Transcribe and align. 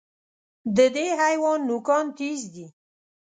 د 0.75 0.77
دې 0.95 1.07
حیوان 1.19 1.59
نوکان 1.69 2.05
تېز 2.17 2.41
دي. 2.53 2.67